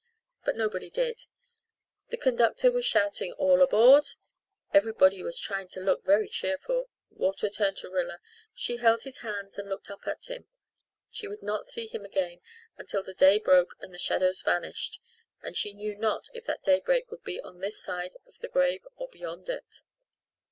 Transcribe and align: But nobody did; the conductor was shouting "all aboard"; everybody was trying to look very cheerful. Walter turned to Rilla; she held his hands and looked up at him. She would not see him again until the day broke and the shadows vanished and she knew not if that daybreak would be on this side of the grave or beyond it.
But 0.43 0.55
nobody 0.55 0.89
did; 0.89 1.25
the 2.09 2.17
conductor 2.17 2.71
was 2.71 2.85
shouting 2.87 3.33
"all 3.33 3.61
aboard"; 3.61 4.07
everybody 4.73 5.21
was 5.21 5.39
trying 5.39 5.67
to 5.67 5.79
look 5.79 6.03
very 6.03 6.27
cheerful. 6.27 6.89
Walter 7.11 7.49
turned 7.49 7.77
to 7.77 7.89
Rilla; 7.91 8.17
she 8.55 8.77
held 8.77 9.03
his 9.03 9.19
hands 9.19 9.59
and 9.59 9.69
looked 9.69 9.91
up 9.91 10.07
at 10.07 10.25
him. 10.25 10.47
She 11.11 11.27
would 11.27 11.43
not 11.43 11.67
see 11.67 11.85
him 11.85 12.03
again 12.03 12.41
until 12.79 13.03
the 13.03 13.13
day 13.13 13.37
broke 13.37 13.75
and 13.79 13.93
the 13.93 13.99
shadows 13.99 14.41
vanished 14.41 14.99
and 15.43 15.55
she 15.55 15.71
knew 15.71 15.95
not 15.95 16.29
if 16.33 16.45
that 16.45 16.63
daybreak 16.63 17.11
would 17.11 17.23
be 17.23 17.39
on 17.39 17.59
this 17.59 17.79
side 17.79 18.15
of 18.25 18.39
the 18.39 18.47
grave 18.49 18.81
or 18.95 19.07
beyond 19.07 19.49
it. 19.49 19.81